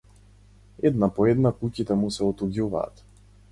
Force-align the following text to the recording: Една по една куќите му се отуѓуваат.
Една 0.91 1.09
по 1.19 1.27
една 1.35 1.53
куќите 1.61 1.99
му 2.01 2.11
се 2.19 2.25
отуѓуваат. 2.31 3.07